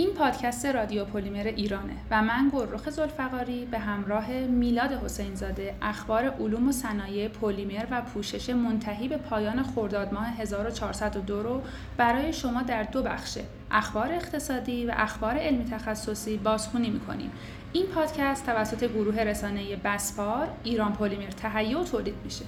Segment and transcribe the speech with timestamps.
[0.00, 6.68] این پادکست رادیو پلیمر ایرانه و من گلرخ زلفقاری به همراه میلاد حسینزاده اخبار علوم
[6.68, 11.62] و صنایع پلیمر و پوشش منتهی به پایان خرداد ماه 1402 رو
[11.96, 17.30] برای شما در دو بخشه اخبار اقتصادی و اخبار علمی تخصصی بازخونی می‌کنیم.
[17.72, 22.44] این پادکست توسط گروه رسانه بسپار ایران پلیمر تهیه و تولید میشه.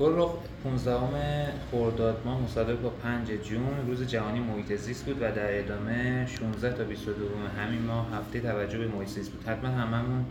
[0.00, 0.30] گلرخ
[0.64, 6.26] 15 خرداد ماه مصادف با 5 جون روز جهانی محیط زیست بود و در ادامه
[6.26, 7.24] 16 تا 22
[7.58, 9.48] همین ماه هفته توجه به محیط زیست بود.
[9.48, 10.24] حتما هممون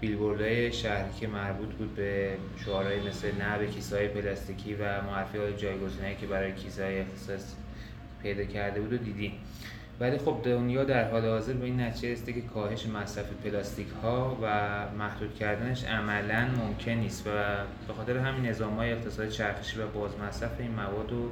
[0.00, 5.56] بیلبوردهای شهری که مربوط بود به شعارهای مثل نه به کیسه پلاستیکی و معرفی های
[5.56, 7.54] جایگزینی که برای کیسه های اختصاص
[8.22, 9.32] پیدا کرده بود و دیدیم.
[10.00, 14.38] ولی خب دنیا در حال حاضر به این نتیجه رسیده که کاهش مصرف پلاستیک ها
[14.42, 14.46] و
[14.98, 17.30] محدود کردنش عملا ممکن نیست و
[17.88, 21.28] به خاطر همین نظام های اقتصاد چرخشی و باز مصرف این مواد رو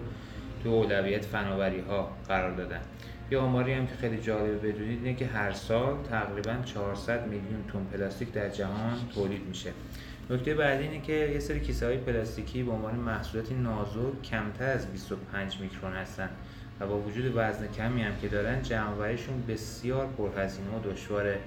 [0.62, 2.80] تو اولویت فناوری ها قرار دادن.
[3.30, 7.84] یه آماری هم که خیلی جالبه بدونید اینه که هر سال تقریبا 400 میلیون تن
[7.92, 9.70] پلاستیک در جهان تولید میشه.
[10.30, 14.86] نکته بعدی اینه که یه سری کیسه های پلاستیکی به عنوان محصولاتی نازک کمتر از
[14.92, 16.28] 25 میکرون هستن.
[16.81, 21.39] و با وجود وزن کمی هم که دارن جمعوریشون بسیار پرهزینه و دشواره.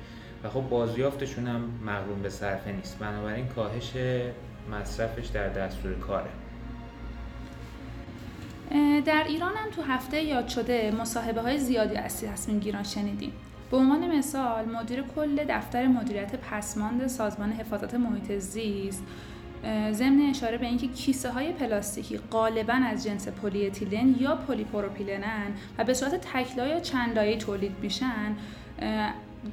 [0.44, 3.00] و خب بازیافتشون هم مغروم به صرفه نیست.
[3.00, 3.92] بنابراین کاهش
[4.72, 6.30] مصرفش در دستور کاره.
[9.06, 13.32] در ایران هم تو هفته یاد شده مصاحبه های زیادی از تصمیم گیران شنیدیم.
[13.72, 19.04] به عنوان مثال مدیر کل دفتر مدیریت پسماند سازمان حفاظت محیط زیست
[19.92, 25.84] ضمن اشاره به اینکه کیسه های پلاستیکی غالبا از جنس پلی اتیلن یا پلیپروپیلنن و
[25.84, 28.36] به صورت تکلا یا چند تولید میشن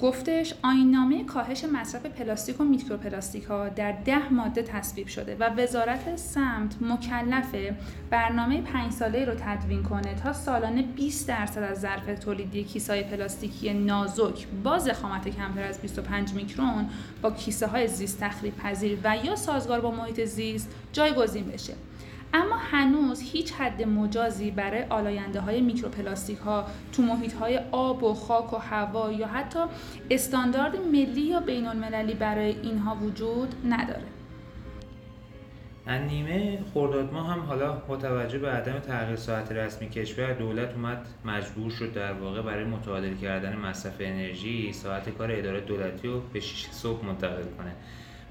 [0.01, 6.17] گفتش آیین‌نامه کاهش مصرف پلاستیک و میکروپلاستیک ها در ده ماده تصویب شده و وزارت
[6.17, 7.77] سمت مکلفه
[8.11, 13.03] برنامه پنج ساله رو تدوین کنه تا سالانه 20 درصد از ظرف تولیدی کیسه های
[13.03, 16.89] پلاستیکی نازک با ضخامت کمتر از 25 میکرون
[17.23, 21.75] با کیسه های زیست تخریب پذیر و یا سازگار با محیط زیست جایگزین بشه.
[22.35, 28.15] اما هنوز هیچ حد مجازی برای آلاینده های میکروپلاستیک ها تو محیط های آب و
[28.15, 29.59] خاک و هوا یا حتی
[30.11, 34.07] استاندارد ملی یا بین المللی برای اینها وجود نداره.
[35.97, 41.07] نیمه خرداد ما هم حالا با توجه به عدم تغییر ساعت رسمی کشور دولت اومد
[41.25, 46.41] مجبور شد در واقع برای متعادل کردن مصرف انرژی ساعت کار اداره دولتی رو به
[46.41, 47.73] 6 صبح منتقل کنه.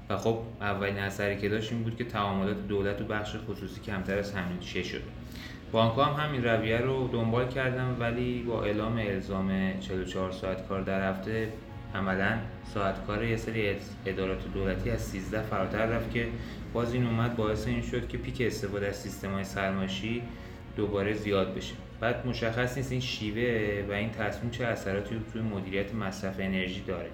[0.08, 4.18] و خب اولین اثری که داشت این بود که تعاملات دولت و بخش خصوصی کمتر
[4.18, 5.02] از همین چه شد.
[5.72, 11.10] بانک هم همین رویه رو دنبال کردم ولی با اعلام الزام 44 ساعت کار در
[11.10, 11.48] هفته
[11.94, 12.38] عملا
[12.74, 13.76] ساعت کار یه سری
[14.06, 16.28] ادارات دولتی از 13 فراتر رفت که
[16.72, 20.22] باز این اومد باعث این شد که پیک استفاده از سیستم های سرماشی
[20.76, 21.74] دوباره زیاد بشه.
[22.00, 27.10] بعد مشخص نیست این شیوه و این تصمیم چه اثراتی توی مدیریت مصرف انرژی داره.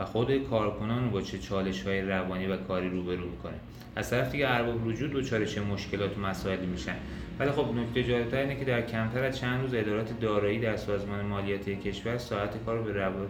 [0.00, 3.54] و خود کارکنان با چه چالش های روانی و کاری روبرو می‌کنه.
[3.96, 6.96] از طرف دیگه ارباب رجوع دچار چه مشکلات و مسائلی میشن.
[7.38, 11.24] ولی خب نکته جالبتر اینه که در کمتر از چند روز ادارات دارایی در سازمان
[11.24, 13.28] مالیاتی کشور ساعت کار رو به روال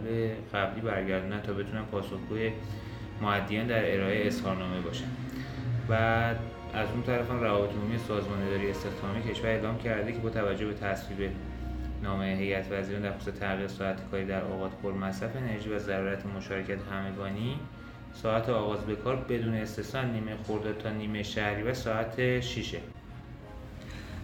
[0.53, 2.51] قبلی برگردونن تا بتونن پاسخگوی
[3.21, 5.07] معدیان در ارائه اظهارنامه باشن.
[5.89, 5.93] و
[6.73, 10.73] از اون طرف روابط عمومی سازمان اداری استخدامی کشور اعلام کرده که با توجه به
[10.73, 11.31] تصویب
[12.03, 16.25] نامه هیئت وزیران در خصوص تغییر ساعت کاری در اوقات پر مصرف انرژی و ضرورت
[16.25, 17.59] مشارکت همگانی
[18.13, 22.75] ساعت آغاز به کار بدون استثنا نیمه خرداد تا نیمه شهری و ساعت 6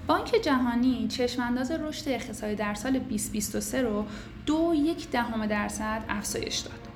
[0.07, 4.05] بانک جهانی چشمانداز رشد اقتصادی در سال 2023 رو
[4.45, 6.86] دو یک دهم درصد افزایش داد.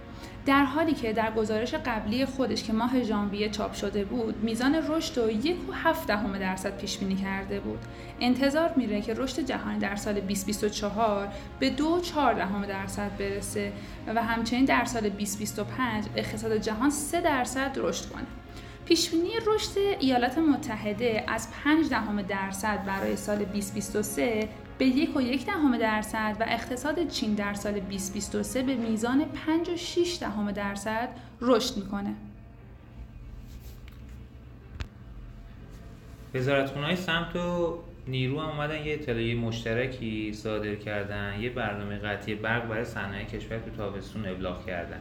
[0.46, 5.18] در حالی که در گزارش قبلی خودش که ماه ژانویه چاپ شده بود میزان رشد
[5.18, 7.80] رو یک و هفت دهم درصد پیش بینی کرده بود.
[8.20, 11.28] انتظار میره که رشد جهانی در سال 2024
[11.60, 13.72] به دو چهار دهم درصد برسه
[14.08, 18.26] و همچنین در سال 2025 اقتصاد جهان 3 درصد رشد کنه.
[18.86, 24.50] پیشبینی رشد ایالات متحده از 5 دهم درصد برای سال 2023
[24.82, 29.70] به یک و یک دهم درصد و اقتصاد چین در سال 2023 به میزان 5
[29.70, 31.10] و 6 دهم درصد
[31.42, 32.14] رشد می‌کنه.
[36.34, 42.68] وزارتخونه سمت و نیرو هم اومدن یه اطلاعیه مشترکی صادر کردن یه برنامه قطعی برق
[42.68, 45.00] برای صنایع کشور تو تابستون ابلاغ کردن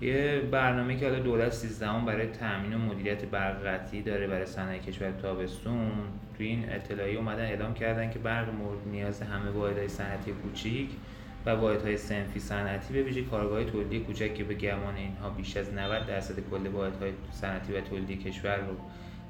[0.00, 4.80] یه برنامه که حالا دولت 13 برای تامین و مدیریت برق قطعی داره برای صنایع
[4.80, 5.90] کشور تابستون
[6.38, 10.88] تو این اطلاعیه اومدن اعلام کردن که برق مورد نیاز همه واحدهای صنعتی کوچیک
[11.46, 15.74] و واحدهای صنفی صنعتی به ویژه کارگاه تولیدی کوچک که به گمان اینها بیش از
[15.74, 18.76] 90 درصد کل واحدهای صنعتی و تولیدی کشور رو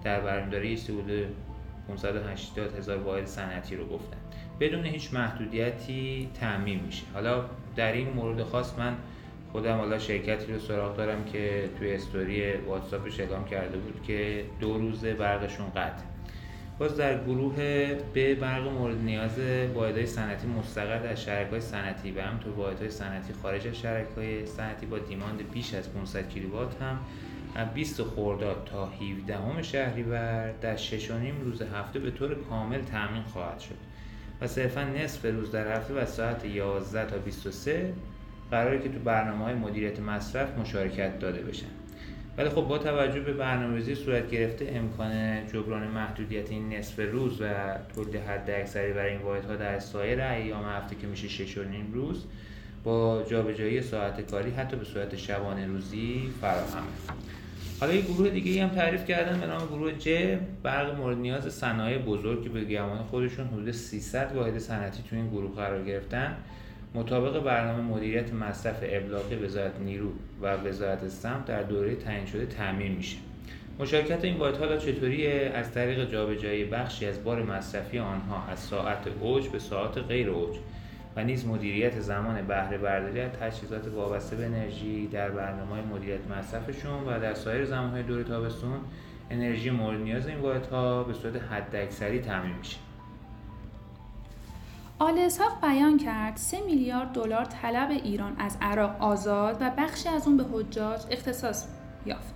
[0.04, 1.26] در برمیداری حدود
[1.88, 4.16] 580 هزار واحد صنعتی رو گفتن.
[4.60, 7.02] بدون هیچ محدودیتی تعمین میشه.
[7.14, 7.44] حالا
[7.76, 8.96] در این مورد خاص من
[9.52, 14.78] خودم حالا شرکتی رو سراغ دارم که توی استوری واتساپش اعلام کرده بود که دو
[14.78, 16.04] روزه برقشون قطع.
[16.78, 17.56] باز در گروه
[18.14, 19.38] به برق مورد نیاز
[19.74, 24.98] واحدهای صنعتی مستقل از شرکای صنعتی و همینطور واحدهای صنعتی خارج از شرکای صنعتی با
[24.98, 26.98] دیماند بیش از 500 کیلووات هم
[27.54, 31.10] از 20 خرداد تا 17 شهریور در 6
[31.44, 33.76] روز هفته به طور کامل تامین خواهد شد
[34.40, 37.92] و صرفا نصف روز در هفته و ساعت 11 تا 23
[38.50, 41.66] قراره که تو برنامه های مدیریت مصرف مشارکت داده بشن
[42.38, 47.44] ولی خب با توجه به برنامه‌ریزی صورت گرفته امکان جبران محدودیت این نصف روز و
[47.94, 51.58] تولید حد اکثری برای این واحدها در سایر ایام هفته که میشه 6
[51.92, 52.24] روز
[52.84, 56.86] با جابجایی ساعت کاری حتی به صورت شبانه روزی فراهمه
[57.80, 60.08] حالا یه گروه دیگه هم تعریف کردن به نام گروه ج
[60.62, 65.30] برق مورد نیاز صنایع بزرگ که به گمان خودشون حدود 300 واحد صنعتی تو این
[65.30, 66.36] گروه قرار گرفتن.
[66.94, 72.92] مطابق برنامه مدیریت مصرف ابلاغی وزارت نیرو و وزارت سمت در دوره تعیین شده تعمین
[72.92, 73.16] میشه.
[73.78, 79.06] مشارکت این واحد حالا چطوریه؟ از طریق جابجایی بخشی از بار مصرفی آنها از ساعت
[79.20, 80.56] اوج به ساعت غیر اوج
[81.16, 87.04] و نیز مدیریت زمان بهره برداری از تجهیزات وابسته به انرژی در برنامه مدیریت مصرفشون
[87.06, 88.80] و در سایر زمانهای دور تابستون
[89.30, 92.76] انرژی مورد نیاز این واحدها به صورت حداکثری تامین میشه.
[95.02, 100.26] آل اسحاق بیان کرد 3 میلیارد دلار طلب ایران از عراق آزاد و بخشی از
[100.26, 101.66] اون به حجاج اختصاص
[102.06, 102.34] یافت.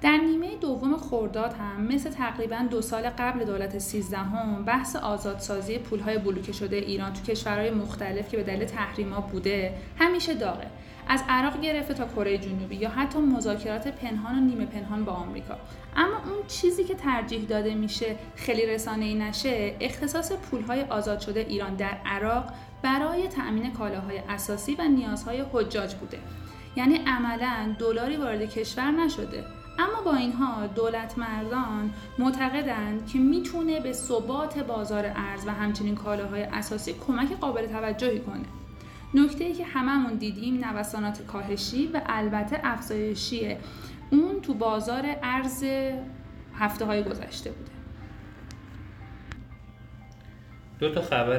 [0.00, 6.18] در نیمه دوم خورداد هم مثل تقریبا دو سال قبل دولت سیزدهم بحث آزادسازی پولهای
[6.18, 10.66] بلوکه شده ایران تو کشورهای مختلف که به دلیل تحریما بوده همیشه داغه
[11.08, 15.54] از عراق گرفته تا کره جنوبی یا حتی مذاکرات پنهان و نیمه پنهان با آمریکا.
[15.96, 21.40] اما اون چیزی که ترجیح داده میشه خیلی رسانه ای نشه اختصاص پولهای آزاد شده
[21.40, 22.44] ایران در عراق
[22.82, 26.18] برای تأمین کالاهای اساسی و نیازهای حجاج بوده.
[26.76, 29.44] یعنی عملا دلاری وارد کشور نشده.
[29.78, 36.42] اما با اینها دولت مردان معتقدند که می‌تونه به ثبات بازار ارز و همچنین کالاهای
[36.42, 38.61] اساسی کمک قابل توجهی کنه.
[39.14, 43.56] نکته ای که هممون دیدیم نوسانات کاهشی و البته افزایشی
[44.10, 45.64] اون تو بازار ارز
[46.54, 47.72] هفته های گذشته بوده.
[50.80, 51.38] دو تا خبر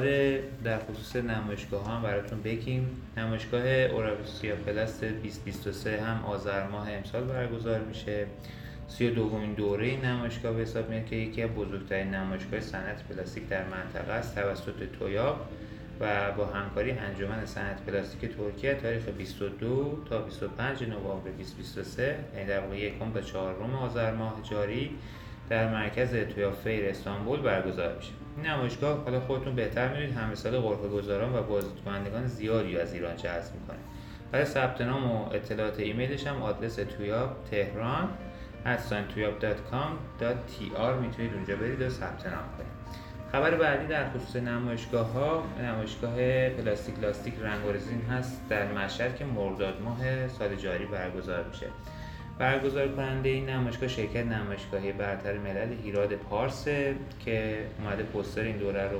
[0.63, 2.87] در خصوص نمایشگاه هم براتون بگیم.
[3.17, 8.25] نمایشگاه اوراسیا پلاست 2023 هم آذر ماه امسال برگزار میشه.
[8.87, 13.03] سی و دومین دوره این نمایشگاه به حساب میاد که یکی از بزرگترین نمایشگاه صنعت
[13.03, 14.35] پلاستیک در منطقه است.
[14.35, 15.49] توسط تویاپ.
[15.99, 22.59] و با همکاری انجمن صنعت پلاستیک ترکیه تاریخ 22 تا 25 نوامبر 2023 یعنی در
[22.59, 24.97] واقع یکم تا چهارم آذر ماه جاری
[25.49, 28.11] در مرکز تویاپ fair استانبول برگزار میشه.
[28.37, 33.15] این نمایشگاه حالا خودتون بهتر می‌دونید همه سال غرفه گذاران و بازدیدکنندگان زیادی از ایران
[33.15, 33.77] جذب می‌کنه.
[34.31, 38.09] برای ثبت نام و اطلاعات ایمیلش هم آدرس تویاب تهران
[39.15, 43.02] تویاب.com.tr می‌تونید اونجا برید و ثبت نام کنید.
[43.33, 49.15] خبر بعدی در خصوص نمایشگاه ها نمایشگاه پلاستیک لاستیک رنگ و رزین هست در مشهد
[49.15, 51.65] که مرداد ماه سال جاری برگزار میشه.
[52.39, 56.65] برگزار کننده این نمایشگاه شرکت نمایشگاهی برتر ملل ایراد پارس
[57.25, 58.99] که اومده پوستر این دوره رو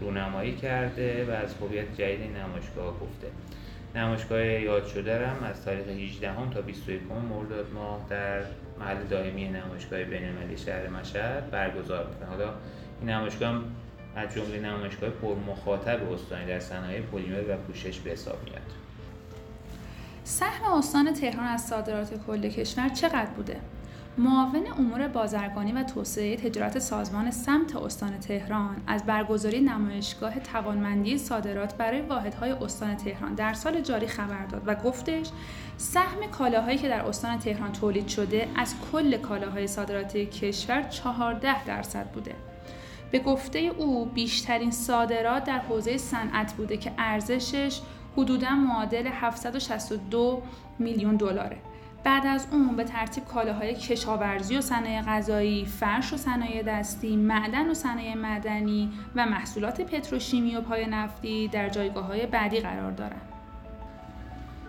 [0.00, 3.28] رونمایی کرده و از هویت جدید این نمایشگاه گفته.
[3.94, 8.40] نمایشگاه یاد شده هم از تاریخ 18 تا 21 مرداد ماه در
[8.80, 12.28] محل دائمی نمایشگاه بین شهر مشهد برگزار می‌کنه.
[12.28, 12.54] حالا
[13.02, 13.64] نمایشگاه هم
[14.16, 18.62] از جمله نمایشگاه پرمخاطب استانی در صنایع پلیمر و پوشش به حساب میاد
[20.24, 23.60] سهم استان تهران از صادرات کل کشور چقدر بوده؟
[24.18, 31.74] معاون امور بازرگانی و توسعه تجارت سازمان سمت استان تهران از برگزاری نمایشگاه توانمندی صادرات
[31.74, 35.28] برای واحدهای استان تهران در سال جاری خبر داد و گفتش
[35.76, 42.06] سهم کالاهایی که در استان تهران تولید شده از کل کالاهای صادراتی کشور 14 درصد
[42.06, 42.34] بوده.
[43.10, 47.80] به گفته او بیشترین صادرات در حوزه صنعت بوده که ارزشش
[48.16, 50.42] حدودا معادل 762
[50.78, 51.56] میلیون دلاره
[52.04, 57.70] بعد از اون به ترتیب کالاهای کشاورزی و صنایع غذایی، فرش و صنایع دستی، معدن
[57.70, 63.28] و صنایع معدنی و محصولات پتروشیمی و پای نفتی در جایگاه های بعدی قرار دارند.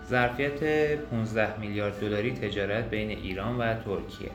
[0.08, 4.30] ظرفیت 15 میلیارد دلاری تجارت بین ایران و ترکیه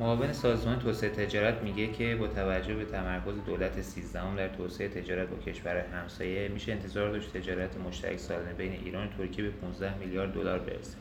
[0.00, 5.28] معاون سازمان توسعه تجارت میگه که با توجه به تمرکز دولت 13 در توسعه تجارت
[5.28, 9.98] با کشور همسایه میشه انتظار داشت تجارت مشترک سالانه بین ایران و ترکیه به 15
[9.98, 10.96] میلیارد دلار برسه.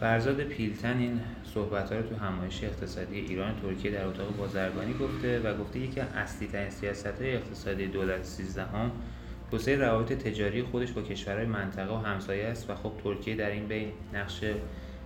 [0.00, 1.20] فرزاد پیلتن این
[1.54, 5.78] صحبت ها رو تو همایش اقتصادی ایران و ترکیه در اتاق بازرگانی گفته و گفته
[5.78, 8.90] یکی از اصلی ترین سیاست های اقتصادی دولت 13 هم
[9.50, 13.66] توسعه روابط تجاری خودش با کشورهای منطقه و همسایه است و خب ترکیه در این
[13.68, 14.44] بین نقش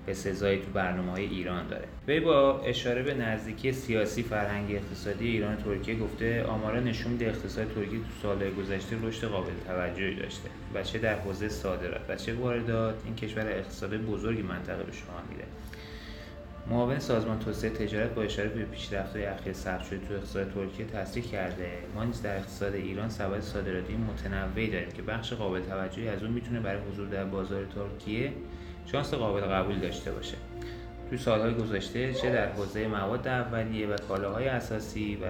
[0.07, 1.85] به سزایی تو برنامه های ایران داره.
[2.09, 7.27] وی با اشاره به نزدیکی سیاسی فرهنگی اقتصادی ایران و ترکیه گفته آمارا نشون میده
[7.27, 12.17] اقتصاد ترکیه تو سالهای گذشته رشد قابل توجهی داشته و چه در حوزه صادرات و
[12.17, 15.45] چه واردات این کشور اقتصاد بزرگی منطقه به شما میده
[16.71, 21.25] معاون سازمان توسعه تجارت با اشاره به پیشرفت‌های اخیر ثبت شده تو اقتصاد ترکیه تصریح
[21.25, 26.23] کرده ما نیز در اقتصاد ایران سبد صادراتی متنوعی داریم که بخش قابل توجهی از
[26.23, 28.33] اون می‌تونه برای حضور در بازار ترکیه
[28.87, 30.37] شانس قابل قبول داشته باشه.
[31.09, 35.27] توی سالهای گذشته چه در حوزه مواد اولیه و کالاهای اساسی و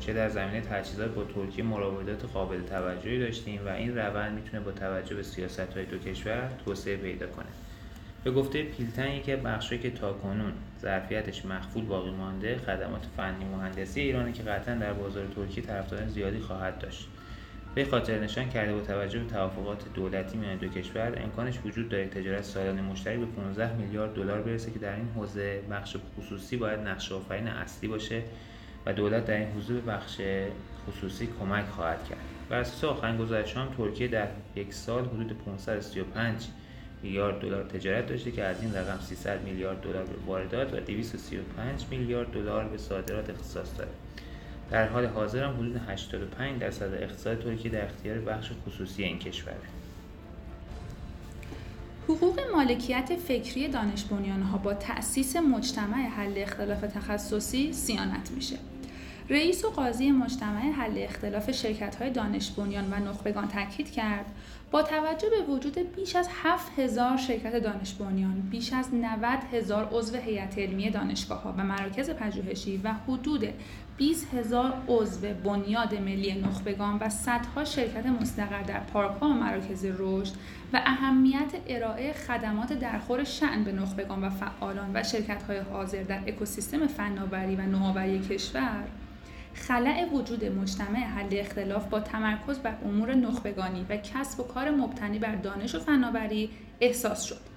[0.00, 4.72] چه در زمینه تجهیزات با ترکیه مراودات قابل توجهی داشتیم و این روند می‌تونه با
[4.72, 7.46] توجه به سیاست های دو کشور توسعه پیدا کنه.
[8.24, 14.32] به گفته پیلتن یکی بخشی که تاکنون ظرفیتش مخفول باقی مانده خدمات فنی مهندسی ایرانه
[14.32, 17.08] که قطعا در بازار ترکیه طرفداران زیادی خواهد داشت.
[17.74, 22.06] به خاطر نشان کرده با توجه به توافقات دولتی میان دو کشور امکانش وجود داره
[22.06, 26.80] تجارت سالانه مشترک به 15 میلیارد دلار برسه که در این حوزه بخش خصوصی باید
[26.80, 28.22] نقش آفرین اصلی باشه
[28.86, 30.20] و دولت در این حوزه به بخش
[30.88, 32.18] خصوصی کمک خواهد کرد.
[32.48, 36.46] بر اساس آخرین گزارش هم ترکیه در یک سال حدود 535
[37.02, 41.86] میلیارد دلار تجارت داشته که از این رقم 300 میلیارد دلار به واردات و 235
[41.90, 43.90] میلیارد دلار به صادرات اختصاص داره
[44.72, 49.56] در حال حاضر هم حدود 85 درصد اقتصاد ترکیه در اختیار بخش خصوصی این کشوره
[52.08, 54.04] حقوق مالکیت فکری دانش
[54.52, 58.56] ها با تأسیس مجتمع حل اختلاف تخصصی سیانت میشه.
[59.30, 64.26] رئیس و قاضی مجتمع حل اختلاف شرکت های دانش بنیان و نخبگان تاکید کرد
[64.72, 70.16] با توجه به وجود بیش از 7000 شرکت دانش بنیان، بیش از 90 هزار عضو
[70.16, 73.48] هیئت علمی دانشگاه ها و مراکز پژوهشی و حدود
[73.96, 79.84] 20 هزار عضو بنیاد ملی نخبگان و صدها شرکت مستقر در پارک ها و مراکز
[79.98, 80.32] رشد
[80.72, 86.20] و اهمیت ارائه خدمات درخور شعن به نخبگان و فعالان و شرکت های حاضر در
[86.26, 88.84] اکوسیستم فناوری و نوآوری کشور
[89.54, 95.18] خلع وجود مجتمع حل اختلاف با تمرکز بر امور نخبگانی و کسب و کار مبتنی
[95.18, 97.52] بر دانش و فناوری احساس شد.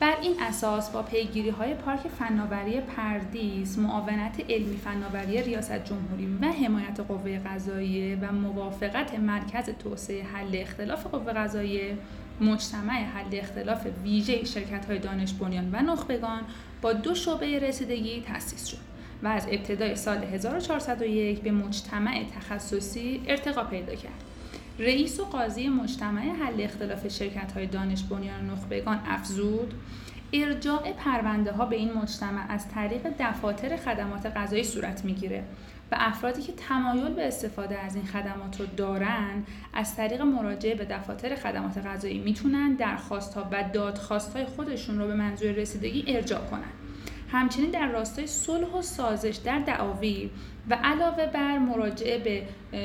[0.00, 6.46] بر این اساس با پیگیری های پارک فناوری پردیس، معاونت علمی فناوری ریاست جمهوری و
[6.46, 11.98] حمایت قوه قضاییه و موافقت مرکز توسعه حل اختلاف قوه قضاییه
[12.40, 16.42] مجتمع حل اختلاف ویژه شرکت های دانش بنیان و نخبگان
[16.82, 18.97] با دو شعبه رسیدگی تأسیس شد.
[19.22, 24.24] و از ابتدای سال 1401 به مجتمع تخصصی ارتقا پیدا کرد.
[24.78, 29.74] رئیس و قاضی مجتمع حل اختلاف شرکت های دانش بنیان نخبگان افزود
[30.32, 35.44] ارجاع پرونده ها به این مجتمع از طریق دفاتر خدمات غذایی صورت می‌گیره
[35.92, 39.44] و افرادی که تمایل به استفاده از این خدمات رو دارن
[39.74, 45.06] از طریق مراجعه به دفاتر خدمات غذایی می‌تونن درخواست ها و دادخواست های خودشون رو
[45.06, 46.87] به منظور رسیدگی ارجاع کنن
[47.28, 50.30] همچنین در راستای صلح و سازش در دعاوی
[50.70, 52.42] و علاوه بر مراجعه به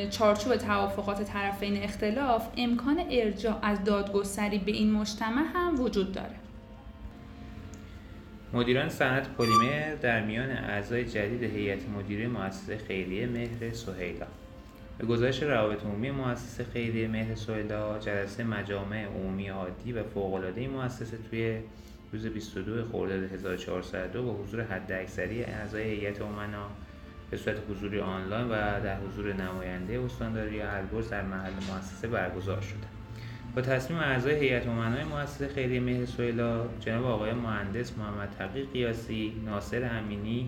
[0.10, 6.36] چارچوب توافقات طرفین اختلاف امکان ارجاع از دادگستری به این مجتمع هم وجود داره.
[8.54, 14.26] مدیران صنعت پلیمر در میان اعضای جدید هیئت مدیره مؤسسه خیریه مهر سهیلا.
[14.98, 21.18] به گزارش روابط عمومی مؤسسه خیریه مهر سهیلا جلسه مجامع عمومی عادی و فوق‌العاده مؤسسه
[21.30, 21.58] توی
[22.14, 26.68] روز 22 خرداد 1402 با حضور حداکثری اعضای هیئت امنا
[27.32, 28.50] به صورت حضوری آنلاین و
[28.84, 32.88] در حضور نماینده استانداری البرز در محل مؤسسه برگزار شده.
[33.56, 39.34] با تصمیم اعضای هیئت امنای مؤسسه خیریه مهر سویلا جناب آقای مهندس محمد تقی قیاسی
[39.46, 40.48] ناصر امینی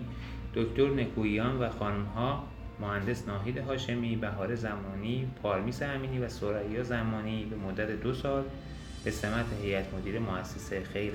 [0.54, 2.44] دکتر نکویان و خانمها
[2.80, 8.44] مهندس ناهید هاشمی بهار زمانی پارمیس امینی و سریا زمانی به مدت دو سال
[9.04, 11.12] به سمت هیئت مدیره مؤسسه خیر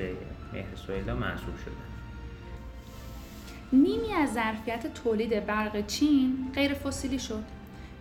[0.53, 1.91] مهر سویلا منصوب شده.
[3.73, 7.43] نیمی از ظرفیت تولید برق چین غیر فسیلی شد.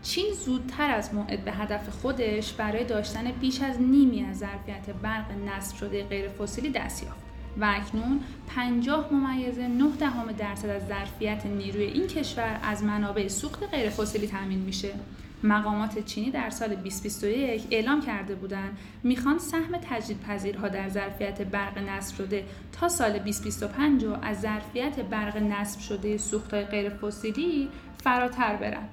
[0.02, 5.32] چین زودتر از موعد به هدف خودش برای داشتن بیش از نیمی از ظرفیت برق
[5.32, 7.20] نصب شده غیر فسیلی دست یافت
[7.60, 8.20] و اکنون
[8.56, 14.26] 50 ممیز 9 دهم درصد از ظرفیت نیروی این کشور از منابع سوخت غیر فسیلی
[14.26, 14.92] تامین میشه.
[15.42, 22.16] مقامات چینی در سال 2021 اعلام کرده بودند می‌خوان سهم تجدیدپذیرها در ظرفیت برق نصب
[22.16, 27.68] شده تا سال 2025 از ظرفیت برق نصب شده سوختهای غیر فسیلی
[28.04, 28.88] فراتر برن.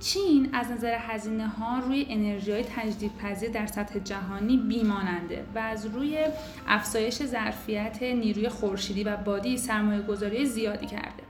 [0.00, 5.86] چین از نظر هزینه ها روی انرژی های تجدیدپذیر در سطح جهانی بیماننده و از
[5.86, 6.24] روی
[6.68, 11.29] افزایش ظرفیت نیروی خورشیدی و بادی سرمایه گذاری زیادی کرده.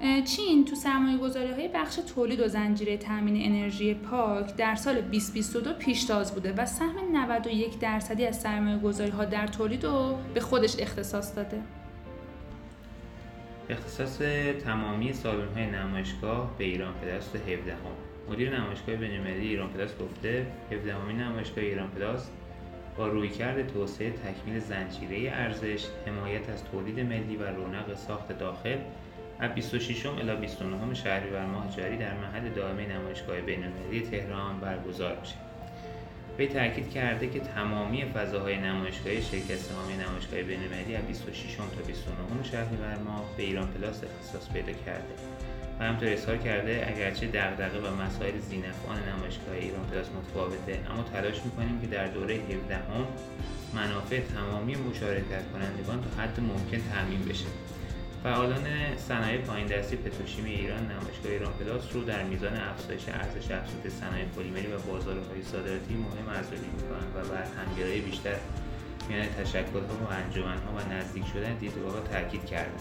[0.00, 5.72] چین تو سرمایه گذاری های بخش تولید و زنجیره تامین انرژی پاک در سال 2022
[5.72, 10.76] پیشتاز بوده و سهم 91 درصدی از سرمایه گذاری ها در تولید رو به خودش
[10.78, 11.62] اختصاص داده.
[13.70, 14.18] اختصاص
[14.64, 17.78] تمامی سالن های نمایشگاه به ایران پلاست 17 هم.
[18.32, 22.30] مدیر نمایشگاه بین‌المللی ایران پلاست گفته 17 همین نمایشگاه ایران پلاس
[22.96, 28.76] با رویکرد توسعه تکمیل زنجیره ارزش، حمایت از تولید ملی و رونق ساخت داخل
[29.40, 35.34] از 26 الی 29 شهریور ماه جاری در محل دائمه نمایشگاه بین‌المللی تهران برگزار میشه.
[36.38, 42.42] وی تاکید کرده که تمامی فضاهای نمایشگاهی شرکت سهامی نمایشگاه بین‌المللی از 26 تا 29
[42.42, 45.14] شهریور ماه به ایران پلاس اختصاص پیدا کرده
[45.80, 51.44] و همطور اظهار کرده اگرچه دغدغه و مسائل زینفعان نمایشگاه ایران پلاس متفاوته اما تلاش
[51.44, 53.06] می‌کنیم که در دوره 17 هم
[53.74, 57.46] منافع تمامی مشارکت کنندگان تا حد ممکن تعمین بشه
[58.24, 63.90] فعالان صنایع پایین دستی پتروشیمی ایران نمایشگاه ایران پلاس رو در میزان افزایش ارزش افزوده
[63.90, 68.36] صنایع پلیمری و بازارهای صادراتی مهم ارزیابی می‌کنند و بر همگرایی بیشتر
[69.08, 72.80] میان تشکلها و انجمنها و نزدیک شدن دیدگاهها تاکید کردند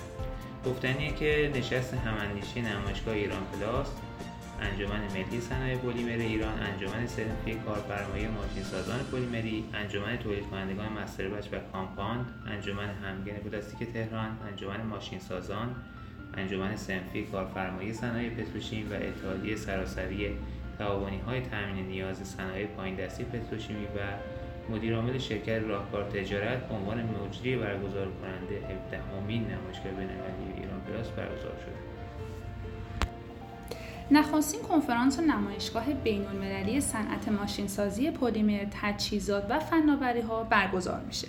[0.65, 3.87] گفتنیه که نشست هم‌اندیشی نمایشگاه ایران پلاست
[4.61, 11.47] انجمن ملی صنایع پلیمر ایران انجمن صنفی کارفرمایی ماشین سازان پلیمری انجمن تولید کنندگان masterbatch
[11.51, 15.75] و compound انجمن همگن پلاستیک تهران انجمن ماشین سازان
[16.33, 20.29] انجمن صنفی کارفرمایی صنایع پتروشیمی و اتحادیه سراسری
[20.79, 23.99] تعاونی های تامین نیاز صنایع پایین دستی پتروشیمی و
[24.73, 28.97] مدیرعامل شرکت راهکار تجارت عنوان مجری برگزار کننده 17
[29.27, 31.88] نمایشگاه بین‌المللی ایران پلاس برگزار شده.
[34.11, 41.27] نخستین کنفرانس و نمایشگاه بین المللی صنعت ماشینسازی پلیمر تجهیزات و فناوری ها برگزار میشه.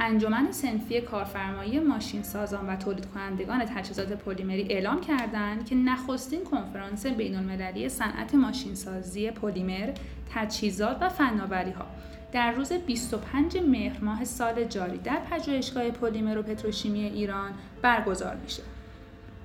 [0.00, 7.06] انجمن سنفی کارفرمایی ماشین سازان و تولید کنندگان تجهیزات پلیمری اعلام کردند که نخستین کنفرانس
[7.06, 9.90] بین المللی صنعت ماشینسازی پلیمر
[10.34, 11.86] تجهیزات و فناوری ها
[12.32, 17.50] در روز 25 مهر ماه سال جاری در پژوهشگاه پلیمر و پتروشیمی ایران
[17.82, 18.62] برگزار میشه.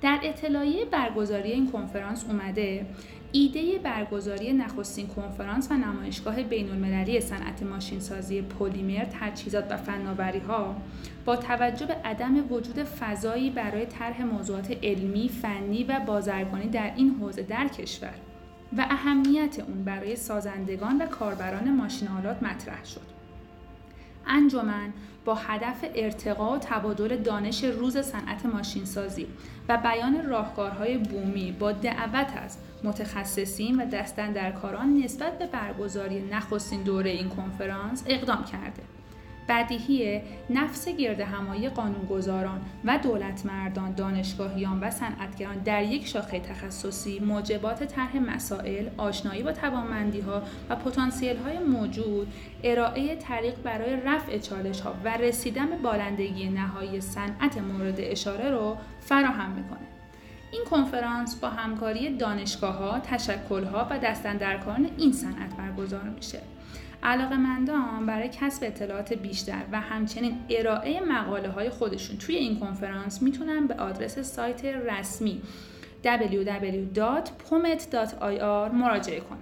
[0.01, 2.85] در اطلاعیه برگزاری این کنفرانس اومده
[3.31, 10.75] ایده برگزاری نخستین کنفرانس و نمایشگاه بین المللی صنعت ماشینسازی پلیمر تجهیزات و فناوری ها
[11.25, 17.15] با توجه به عدم وجود فضایی برای طرح موضوعات علمی، فنی و بازرگانی در این
[17.21, 18.13] حوزه در کشور
[18.77, 23.18] و اهمیت اون برای سازندگان و کاربران ماشین آلات مطرح شد.
[24.27, 24.93] انجمن
[25.25, 29.27] با هدف ارتقا و تبادل دانش روز صنعت ماشینسازی
[29.69, 37.09] و بیان راهکارهای بومی با دعوت از متخصصین و دستندرکاران نسبت به برگزاری نخستین دوره
[37.09, 38.98] این کنفرانس اقدام کرده.
[39.49, 47.19] بدیهی نفس گرد همایی قانونگذاران و دولت مردان، دانشگاهیان و صنعتگران در یک شاخه تخصصی
[47.19, 52.33] موجبات طرح مسائل، آشنایی با توانمندی ها و پتانسیل های موجود،
[52.63, 58.77] ارائه طریق برای رفع چالش ها و رسیدن به بالندگی نهایی صنعت مورد اشاره رو
[58.99, 59.79] فراهم می‌کنه.
[60.51, 66.39] این کنفرانس با همکاری دانشگاه ها، تشکل ها و دستندرکاران این صنعت برگزار میشه.
[67.03, 73.67] مندان برای کسب اطلاعات بیشتر و همچنین ارائه مقاله های خودشون توی این کنفرانس می‌تونن
[73.67, 75.41] به آدرس سایت رسمی
[76.03, 79.39] www.pomet.ir مراجعه کنن.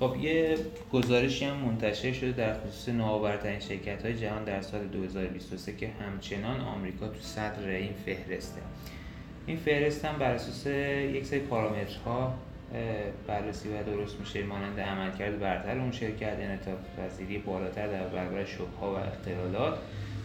[0.00, 0.58] خب یه
[0.92, 6.60] گزارشی هم منتشر شده در خصوص نوآورترین شرکت های جهان در سال 2023 که همچنان
[6.60, 8.60] آمریکا تو صدر این فهرسته.
[9.46, 12.34] این فهرست هم بر اساس یک سری پارامترها
[13.26, 18.92] بررسی و درست میشه مانند عملکرد برتر اون شرکت انعطاف پذیری بالاتر در برابر شوکها
[18.92, 19.78] و اختلالات.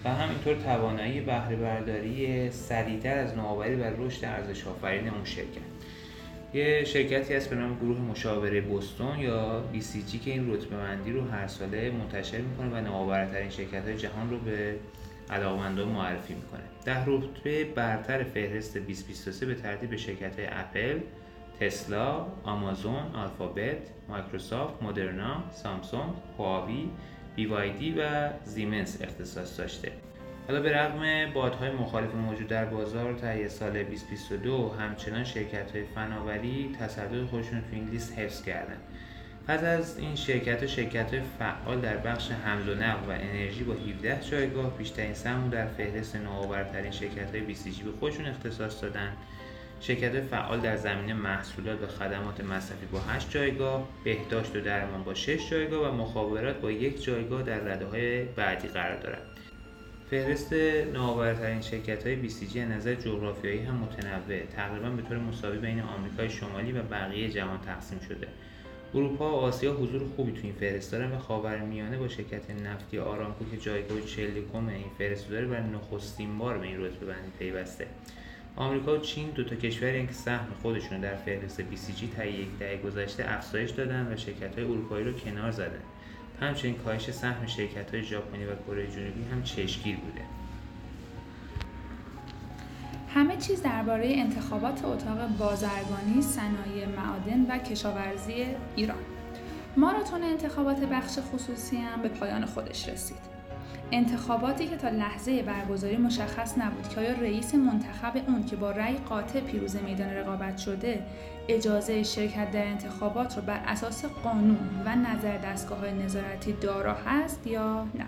[0.05, 5.61] و همینطور توانایی بهره برداری سریعتر از نوآوری و رشد ارزش آفرین اون شرکت.
[6.53, 11.27] یه شرکتی هست به نام گروه مشاوره بوستون یا BCG که این رتبه مندی رو
[11.27, 14.75] هر ساله منتشر می‌کنه و نوآورترین شرکت های جهان رو به
[15.29, 16.61] علاقمندان معرفی می‌کنه.
[16.85, 20.99] ده رتبه برتر فهرست 2023 به ترتیب شرکت های اپل،
[21.59, 23.77] تسلا، آمازون، آلفابت،
[24.09, 26.89] مایکروسافت، مدرنا، سامسونگ، هواوی،
[27.35, 29.91] بیوایدی و زیمنس اختصاص داشته.
[30.47, 36.75] حالا به رغم بادهای مخالف موجود در بازار تا سال 2022 همچنان شرکت های فناوری
[36.79, 38.77] تصدر خودشون تو این لیست حفظ کردن.
[39.47, 43.73] پس از این شرکت و شرکت فعال در بخش حمل و نقل و انرژی با
[43.73, 49.13] 17 جایگاه بیشترین سهم در فهرست نوآورترین شرکت های BCG به خودشون اختصاص دادن
[49.81, 55.13] شرکت فعال در زمینه محصولات و خدمات مصرفی با 8 جایگاه، بهداشت و درمان با
[55.13, 59.21] 6 جایگاه و مخابرات با یک جایگاه در رده های بعدی قرار دارد.
[60.09, 60.53] فهرست
[60.93, 66.29] نوآورترین شرکت های BCG از نظر جغرافیایی هم متنوع تقریبا به طور مساوی بین آمریکای
[66.29, 68.27] شمالی و بقیه جهان تقسیم شده
[68.95, 73.45] اروپا و آسیا حضور خوبی تو این فهرست دارن و خاورمیانه با شرکت نفتی آرامکو
[73.51, 77.87] که جایگاه چلکم این فهرست داره و نخستین بار به این رتبه بندی پیوسته
[78.57, 82.77] آمریکا و چین دو تا کشوری که سهم خودشون در فهرست BCG تا یک دهه
[82.77, 85.81] گذشته افزایش دادن و شرکت های اروپایی رو کنار زدن
[86.41, 90.21] همچنین کاهش سهم شرکت های ژاپنی و کره جنوبی هم چشمگیر بوده
[93.13, 98.97] همه چیز درباره انتخابات اتاق بازرگانی، صنایع معادن و کشاورزی ایران.
[99.77, 103.36] ماراتون انتخابات بخش خصوصی هم به پایان خودش رسید.
[103.91, 108.95] انتخاباتی که تا لحظه برگزاری مشخص نبود که آیا رئیس منتخب اون که با رأی
[108.95, 111.05] قاطع پیروز میدان رقابت شده
[111.47, 117.83] اجازه شرکت در انتخابات رو بر اساس قانون و نظر دستگاه نظارتی دارا هست یا
[117.83, 118.05] نه؟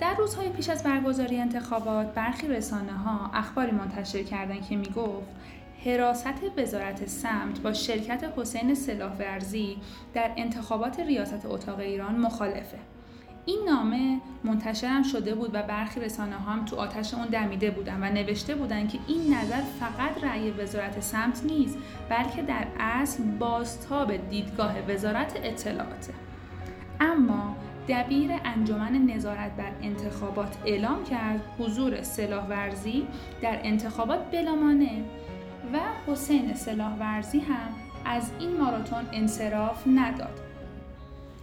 [0.00, 5.28] در روزهای پیش از برگزاری انتخابات برخی رسانه ها اخباری منتشر کردند که می‌گفت
[5.84, 9.76] حراست وزارت سمت با شرکت حسین سلاحورزی
[10.14, 12.78] در انتخابات ریاست اتاق ایران مخالفه.
[13.48, 18.12] این نامه منتشرم شده بود و برخی رسانه هم تو آتش اون دمیده بودن و
[18.12, 24.74] نوشته بودن که این نظر فقط رأی وزارت سمت نیست بلکه در اصل بازتاب دیدگاه
[24.88, 26.12] وزارت اطلاعاته.
[27.00, 27.56] اما
[27.88, 33.06] دبیر انجمن نظارت بر انتخابات اعلام کرد حضور سلاح ورزی
[33.42, 35.04] در انتخابات بلامانه
[35.72, 37.68] و حسین سلاح ورزی هم
[38.04, 40.47] از این ماراتون انصراف نداد.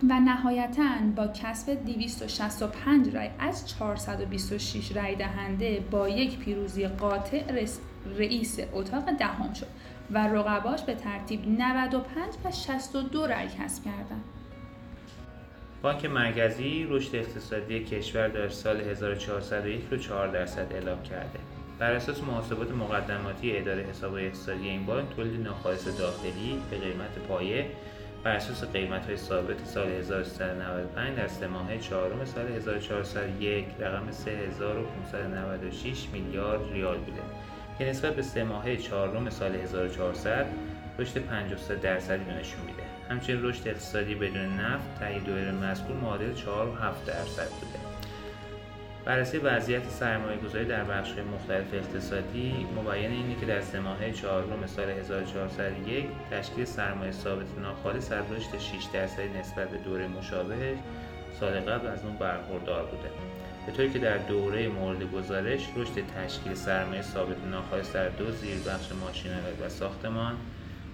[0.10, 0.84] و نهایتا
[1.16, 7.44] با کسب 265 رای از 426 رای دهنده با یک پیروزی قاطع
[8.18, 9.68] رئیس اتاق دهم شد
[10.12, 14.24] و رقباش به ترتیب 95 و 62 رای کسب کردند.
[15.82, 21.40] بانک مرکزی رشد اقتصادی کشور در سال 1401 رو 4 درصد اعلام کرده.
[21.80, 27.66] بر اساس محاسبات مقدماتی اداره حساب اقتصادی این بانک تولید ناخالص داخلی به قیمت پایه
[28.26, 36.08] بر اساس قیمت های ثابت سال 1395 در سه ماهه چهارم سال 1401 رقم 3596
[36.14, 37.22] میلیارد ریال بوده
[37.80, 40.46] که نسبت به سه ماهه چهارم سال 1400
[41.00, 42.84] رشد 53 درصدی نشون میده.
[43.10, 46.42] همچنین رشد اقتصادی بدون نفت طی دوره مذکور معادل 4.7
[47.08, 47.85] درصد بوده.
[49.06, 53.82] بررسی وضعیت سرمایه گذاری در بخش مختلف اقتصادی مبین اینه که در سه
[54.14, 60.78] چهارم سال 1401 تشکیل سرمایه ثابت ناخالص از رشد 6 درصدی نسبت به دوره مشابه
[61.40, 63.10] سال قبل از اون برخوردار بوده.
[63.66, 68.58] به طوری که در دوره مورد گزارش رشد تشکیل سرمایه ثابت ناخالص در دو زیر
[68.58, 70.36] بخش ماشینآلات و ساختمان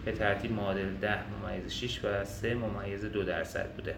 [0.06, 3.96] به ترتیب معادل 10 ممیز 6 و 3 ممیز 2 درصد بوده.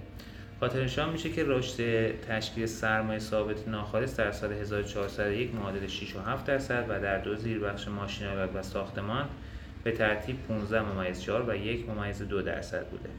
[0.59, 6.19] خاطر نشان میشه که رشد تشکیل سرمایه ثابت ناخالص در سال 1401 معادل 6 و
[6.19, 9.25] 7 درصد و در دو زیر بخش ماشینآلات و ساختمان
[9.83, 13.09] به ترتیب 15 ممیز 4 و 1 ممیز 2 درصد بوده.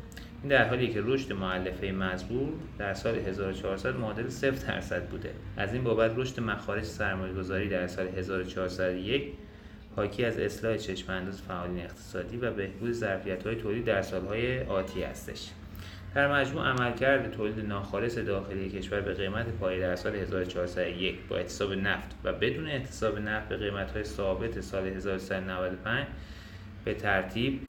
[0.42, 5.30] این در حالی که رشد معلفه مزبور در سال 1400 معادل 0 درصد بوده.
[5.56, 9.32] از این بابت رشد مخارج سرمایه گذاری در سال 1401
[9.96, 15.50] حاکی از اصلاح چشم انداز فعالین اقتصادی و بهبود ظرفیت‌های تولید در سالهای آتی هستش.
[16.14, 21.72] در مجموع عملکرد تولید ناخالص داخلی کشور به قیمت پایه در سال 1401 با احتساب
[21.72, 26.06] نفت و بدون احتساب نفت به قیمت‌های ثابت سال 1395
[26.84, 27.60] به ترتیب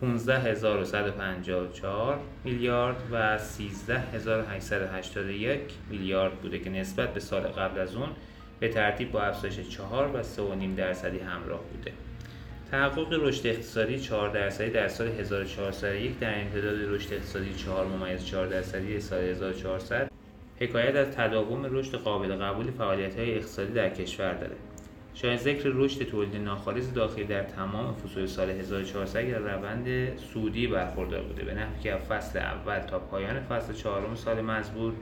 [0.00, 8.08] 15154 میلیارد و 13881 میلیارد بوده که نسبت به سال قبل از اون
[8.60, 10.26] به ترتیب با افزایش 4 و 3.5
[10.76, 11.92] درصدی همراه بوده.
[12.74, 18.46] تحقق رشد اقتصادی 4 درصدی در سال 1401 در امتداد رشد اقتصادی 4 ممیز 4
[18.46, 20.10] درصدی سال 1400
[20.60, 24.56] حکایت از تداوم رشد قابل قبول فعالیت‌های اقتصادی در کشور داره.
[25.14, 31.22] شاید ذکر رشد تولید ناخالص داخلی در تمام فصول سال 1400 در روند سودی برخوردار
[31.22, 34.92] بوده به نحوی که فصل اول تا پایان فصل چهارم سال مزبور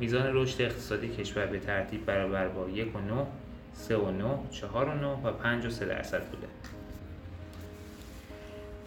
[0.00, 3.26] میزان رشد اقتصادی کشور به ترتیب برابر با 1 و 9
[3.72, 6.46] 3 و 9 4 و 9 و 5 و 3 درصد بوده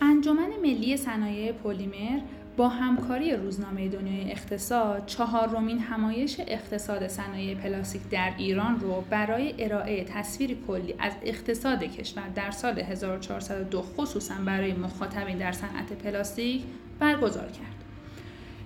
[0.04, 2.20] انجمن ملی صنایع پلیمر
[2.58, 10.04] با همکاری روزنامه دنیای اقتصاد چهارمین همایش اقتصاد صنایع پلاستیک در ایران رو برای ارائه
[10.04, 16.64] تصویری کلی از اقتصاد کشور در سال 1402 خصوصا برای مخاطبین در صنعت پلاستیک
[17.00, 17.74] برگزار کرد.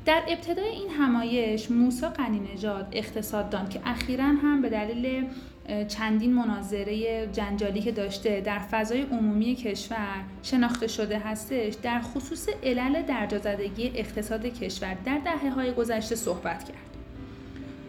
[0.05, 5.25] در ابتدای این همایش موسا قنی نژاد اقتصاددان که اخیرا هم به دلیل
[5.87, 13.01] چندین مناظره جنجالی که داشته در فضای عمومی کشور شناخته شده هستش در خصوص علل
[13.01, 16.87] درجازدگی اقتصاد کشور در دهه های گذشته صحبت کرد.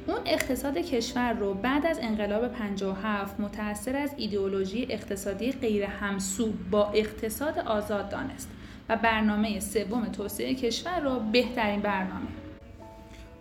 [0.06, 6.90] اون اقتصاد کشور رو بعد از انقلاب 57 متأثر از ایدئولوژی اقتصادی غیر همسو با
[6.90, 8.50] اقتصاد آزاد دانست
[8.88, 12.47] و برنامه سوم توسعه کشور رو بهترین برنامه.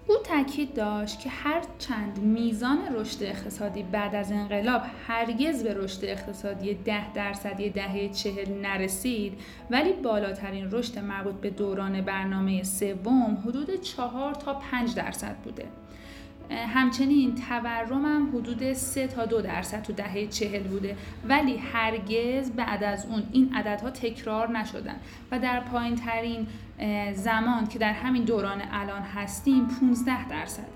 [0.08, 6.06] او تاکید داشت که هر چند میزان رشد اقتصادی بعد از انقلاب هرگز به رشد
[6.06, 9.40] اقتصادی ده درصدی دهه چهل نرسید
[9.70, 15.66] ولی بالاترین رشد مربوط به دوران برنامه سوم حدود چهار تا پنج درصد بوده.
[16.52, 20.98] همچنین تورم هم حدود 3 تا 2 درصد تو دهه چهل بوده.
[21.30, 24.96] ولی هرگز بعد از اون این عددها تکرار نشدن.
[25.32, 26.48] و در پایین ترین
[27.14, 30.68] زمان که در همین دوران الان هستیم 15 درصده.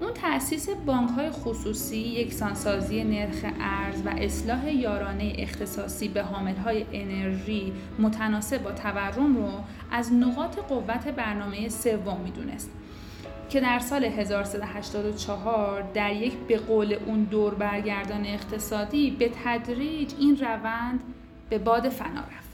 [0.00, 6.86] اون تأسیس بانک های خصوصی، یکسانسازی نرخ ارز و اصلاح یارانه اختصاصی به حامل های
[6.92, 9.50] انرژی متناسب با تورم رو
[9.90, 12.70] از نقاط قوت برنامه سوم می‌دونست.
[13.48, 20.36] که در سال 1384 در یک به قول اون دور برگردان اقتصادی به تدریج این
[20.36, 21.00] روند
[21.50, 22.48] به باد فنا رفت.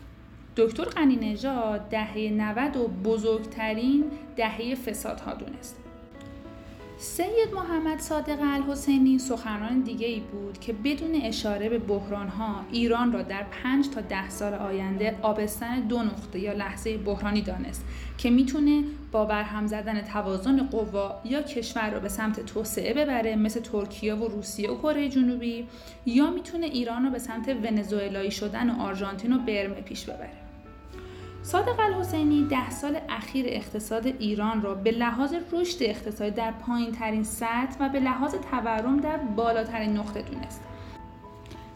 [0.57, 4.05] دکتر غنی نژاد دهه 90 و بزرگترین
[4.37, 5.84] دهه فسادها دونست.
[7.05, 13.13] سید محمد صادق الحسینی سخنران دیگه ای بود که بدون اشاره به بحران ها ایران
[13.13, 17.85] را در 5 تا ده سال آینده آبستن دو نقطه یا لحظه بحرانی دانست
[18.19, 23.61] که می‌تونه با برهم زدن توازن قوا یا کشور را به سمت توسعه ببره مثل
[23.61, 25.67] ترکیه و روسیه و کره جنوبی
[26.07, 30.44] یا می‌تونه ایران را به سمت ونزوئلایی شدن و آرژانتین و برمه پیش ببره.
[31.45, 37.25] صادق الحسینی ده سال اخیر اقتصاد ایران را به لحاظ رشد اقتصادی در پایین ترین
[37.25, 40.61] سطح و به لحاظ تورم در بالاترین نقطه دونست.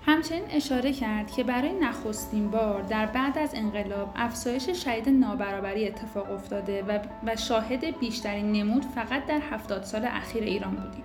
[0.07, 6.33] همچنین اشاره کرد که برای نخستین بار در بعد از انقلاب افزایش شدید نابرابری اتفاق
[6.33, 6.85] افتاده
[7.27, 11.05] و, شاهد بیشترین نمود فقط در هفتاد سال اخیر ایران بودیم.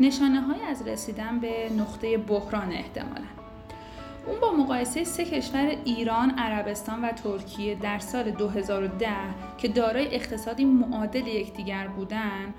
[0.00, 3.43] نشانه های از رسیدن به نقطه بحران احتمالاً.
[4.26, 9.08] اون با مقایسه سه کشور ایران، عربستان و ترکیه در سال 2010
[9.58, 12.54] که دارای اقتصادی معادل یکدیگر بودن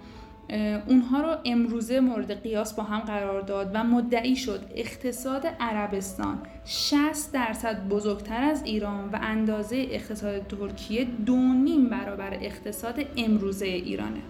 [0.87, 7.31] اونها رو امروزه مورد قیاس با هم قرار داد و مدعی شد اقتصاد عربستان 60
[7.33, 14.21] درصد بزرگتر از ایران و اندازه اقتصاد ترکیه دو نیم برابر اقتصاد امروزه ایرانه.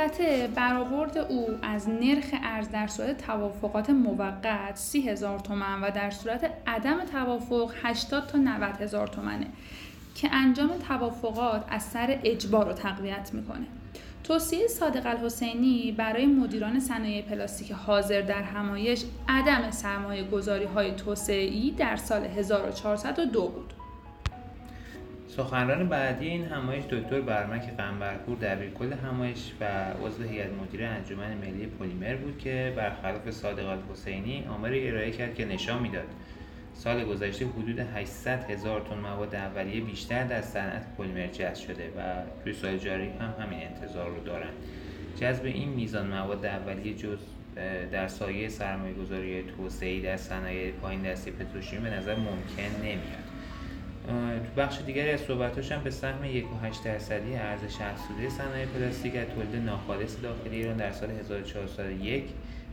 [0.00, 6.10] البته برآورد او از نرخ ارز در صورت توافقات موقت سی هزار تومن و در
[6.10, 9.46] صورت عدم توافق 80 تا 90 هزار تومنه
[10.14, 13.66] که انجام توافقات از سر اجبار رو تقویت می‌کنه
[14.24, 21.70] توصیه صادق الحسینی برای مدیران صنایع پلاستیک حاضر در همایش عدم سرمایه گذاری های توسعی
[21.70, 23.79] در سال 1402 بود.
[25.36, 29.64] سخنران بعدی این همایش دکتر برمک قنبرپور دبیرکل همایش و
[30.06, 35.44] عضو هیئت مدیره انجمن ملی پلیمر بود که برخلاف صادق الحسینی آماری ارائه کرد که
[35.44, 36.06] نشان می‌داد.
[36.74, 42.00] سال گذشته حدود 800 هزار تن مواد اولیه بیشتر در صنعت پلیمر جذب شده و
[42.44, 44.54] توی سال جاری هم همین انتظار رو دارند
[45.20, 47.18] جذب این میزان مواد اولیه جز
[47.92, 53.29] در سایه سرمایه گذاری توسعه در صنایع پایین دستی پتروشیمی به نظر ممکن نمیاد.
[54.06, 56.40] تو بخش دیگری از صحبتاش هم به سهم
[56.72, 58.00] 1.8 درصدی ارز شخص
[58.38, 62.24] صنایع پلاستیک از تولید ناخالص داخلی ایران در سال 1401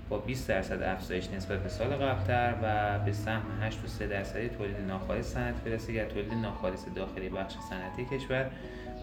[0.09, 5.33] با 20 درصد افزایش نسبت به سال قبلتر و به سهم 8.3 درصدی تولید ناخالص
[5.33, 8.49] صنعت پلاستیک از تولید ناخالص داخلی بخش صنعتی کشور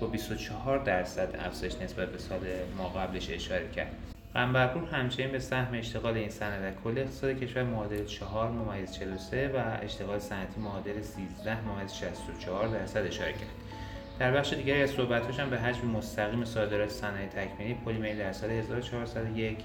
[0.00, 2.40] با 24 درصد افزایش نسبت به سال
[2.78, 3.92] ما قبلش اشاره کرد.
[4.34, 9.48] قنبرپور همچنین به سهم اشتغال این صنعت در کل اقتصاد کشور معادل 4 ممیز 43
[9.48, 13.48] و اشتغال صنعتی معادل 13 ممیز 64 درصد اشاره کرد.
[14.18, 18.50] در بخش دیگری از صحبتاش هم به حجم مستقیم صادرات صنایع تکمیلی پلیمر در سال
[18.50, 19.58] 1401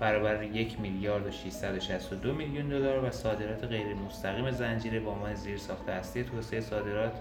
[0.00, 5.88] برابر یک میلیارد و 662 میلیون دلار و صادرات غیر مستقیم زنجیره با عنوان زیرساخت
[5.88, 7.12] اصلی توسعه صادرات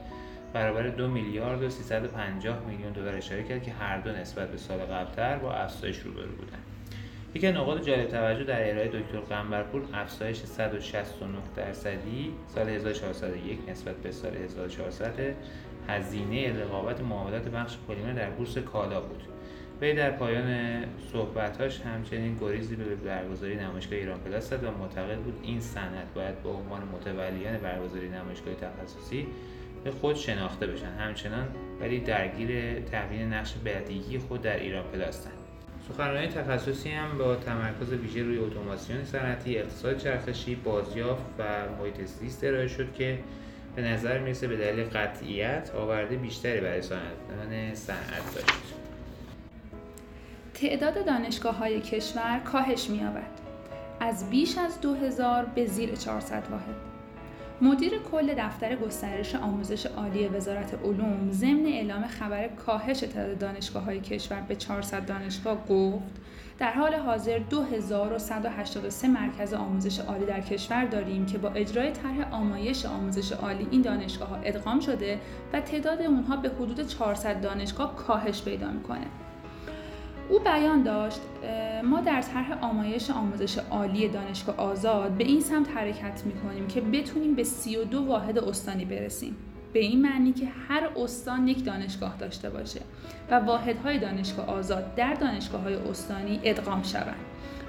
[0.53, 4.79] برابر دو میلیارد و 350 میلیون دلار اشاره کرد که هر دو نسبت به سال
[4.79, 6.64] قبلتر با افزایش روبرو بودند.
[7.35, 14.11] یکی نقاط جالب توجه در ارائه دکتر قنبرپور افزایش 169 درصدی سال 1401 نسبت به
[14.11, 15.13] سال 1400
[15.87, 19.23] هزینه رقابت معاملات بخش پلیمر در بورس کالا بود.
[19.81, 25.59] وی در پایان صحبتاش همچنین گریزی به برگزاری نمایشگاه ایران پلاس و معتقد بود این
[25.59, 29.27] صنعت باید به عنوان متولیان برگزاری نمایشگاه تخصصی
[29.83, 31.47] به خود شناخته بشن همچنان
[31.81, 35.34] ولی درگیر تحویل نقش بعدیگی خود در ایران پلاستن
[35.89, 41.43] سخنرانی تخصصی هم با تمرکز ویژه روی اتوماسیون صنعتی اقتصاد چرخشی بازیافت و
[41.79, 43.19] محیط زیست ارائه شد که
[43.75, 48.73] به نظر می‌رسه به دلیل قطعیت آورده بیشتری برای صنعتان صنعت داشت.
[50.53, 53.29] تعداد دانشگاه های کشور کاهش می‌یابد.
[53.99, 56.94] از بیش از 2000 به زیر 400 واحد.
[57.61, 63.99] مدیر کل دفتر گسترش آموزش عالی وزارت علوم ضمن اعلام خبر کاهش تعداد دانشگاه های
[63.99, 66.21] کشور به 400 دانشگاه گفت
[66.59, 72.85] در حال حاضر 2183 مرکز آموزش عالی در کشور داریم که با اجرای طرح آمایش
[72.85, 75.19] آموزش عالی این دانشگاه ها ادغام شده
[75.53, 79.07] و تعداد اونها به حدود 400 دانشگاه کاهش پیدا می‌کنه.
[80.29, 81.21] او بیان داشت
[81.83, 87.35] ما در طرح آمایش آموزش عالی دانشگاه آزاد به این سمت حرکت می‌کنیم که بتونیم
[87.35, 89.35] به 32 واحد استانی برسیم.
[89.73, 92.81] به این معنی که هر استان یک دانشگاه داشته باشه
[93.31, 97.25] و واحدهای دانشگاه آزاد در دانشگاه های استانی ادغام شوند.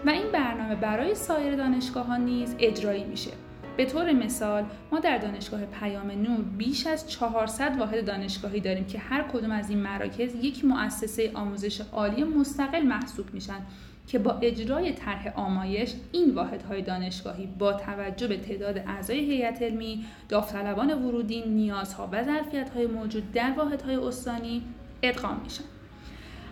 [0.07, 3.31] و این برنامه برای سایر دانشگاه ها نیز اجرایی میشه.
[3.77, 8.99] به طور مثال ما در دانشگاه پیام نور بیش از 400 واحد دانشگاهی داریم که
[8.99, 13.61] هر کدوم از این مراکز یک مؤسسه آموزش عالی مستقل محسوب میشن
[14.07, 20.05] که با اجرای طرح آمایش این واحدهای دانشگاهی با توجه به تعداد اعضای هیئت علمی،
[20.29, 24.63] داوطلبان ورودی، نیازها و ظرفیت‌های موجود در واحدهای استانی
[25.03, 25.65] ادغام میشن.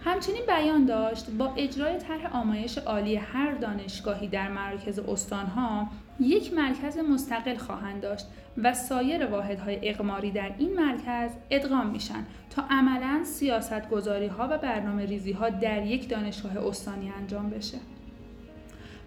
[0.04, 5.88] همچنین بیان داشت با اجرای طرح آمایش عالی هر دانشگاهی در مراکز استانها
[6.20, 8.26] یک مرکز مستقل خواهند داشت
[8.62, 14.58] و سایر واحدهای اقماری در این مرکز ادغام میشن تا عملا سیاست گذاری ها و
[14.58, 17.78] برنامه ریزی ها در یک دانشگاه استانی انجام بشه.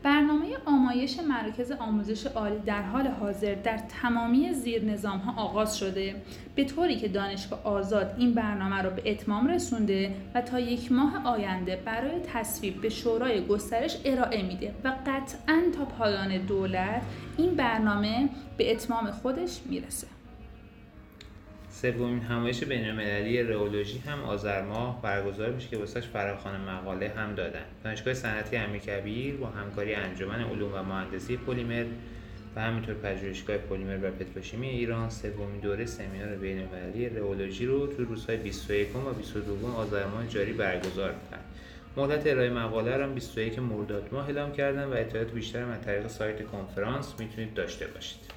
[0.07, 6.15] برنامه آمایش مراکز آموزش عالی در حال حاضر در تمامی زیر نظام ها آغاز شده.
[6.55, 11.27] به طوری که دانشگاه آزاد این برنامه را به اتمام رسونده و تا یک ماه
[11.27, 17.01] آینده برای تصویب به شورای گسترش ارائه میده و قطعا تا پایان دولت
[17.37, 20.16] این برنامه به اتمام خودش می‌رسه.
[21.81, 27.65] سومین همایش بین‌المللی رئولوژی هم آذر ماه برگزار میشه که واسش فراخوان مقاله هم دادن.
[27.83, 31.85] دانشگاه صنعتی امیرکبیر با همکاری انجمن علوم و مهندسی پلیمر
[32.55, 38.37] و همینطور پژوهشگاه پلیمر و پتروشیمی ایران سومین دوره سمینار بین‌المللی رئولوژی رو تو روزهای
[38.37, 41.45] 21 و 22 آذر ماه جاری برگزار کرد
[41.97, 46.45] مهلت ارائه مقاله را 21 مرداد ماه اعلام کردن و اطلاعات بیشتر از طریق سایت
[46.45, 48.36] کنفرانس می‌تونید داشته باشید.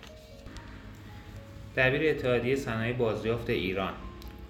[1.76, 3.92] دبیر اتحادیه صنایع بازیافت ایران.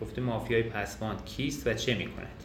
[0.00, 2.44] گفته مافیای پسماند کیست و چه می‌کند؟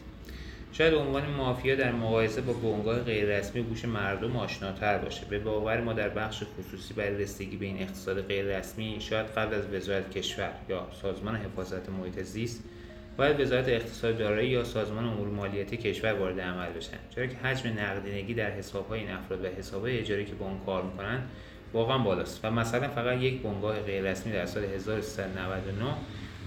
[0.72, 5.24] شاید عنوان مافیا در مقایسه با بنگاه غیررسمی گوش مردم آشناتر باشه.
[5.30, 9.74] به باور ما در بخش خصوصی برای رسیدگی به این اقتصاد غیررسمی شاید قبل از
[9.74, 12.64] وزارت کشور یا سازمان حفاظت محیط زیست
[13.16, 16.98] باید وزارت اقتصاد دارایی یا سازمان امور مالیاتی کشور وارد عمل بشن.
[17.14, 20.82] چرا که حجم نقدینگی در حسابهای این افراد و حسابهای اجاری که با اون کار
[20.82, 21.22] می‌کنن
[21.72, 22.40] واقعا بالاست.
[22.44, 25.84] و مثلا فقط یک بنگاه غیررسمی در سال 1399